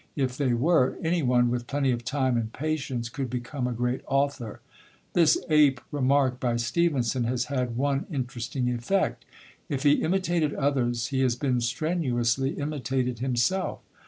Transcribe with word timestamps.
If 0.15 0.35
they 0.35 0.53
were, 0.55 0.97
anyone 1.03 1.51
with 1.51 1.67
plenty 1.67 1.91
of 1.91 2.03
time 2.03 2.35
and 2.35 2.51
patience 2.51 3.07
could 3.07 3.29
become 3.29 3.67
a 3.67 3.71
great 3.71 4.01
author. 4.07 4.59
This 5.13 5.37
"ape" 5.47 5.79
remark 5.91 6.39
by 6.39 6.55
Stevenson 6.55 7.25
has 7.25 7.43
had 7.53 7.77
one 7.77 8.07
interesting 8.11 8.67
effect; 8.73 9.25
if 9.69 9.83
he 9.83 10.01
imitated 10.01 10.55
others, 10.55 11.09
he 11.09 11.19
has 11.21 11.35
been 11.35 11.61
strenuously 11.61 12.55
imitated 12.57 13.19
himself. 13.19 13.81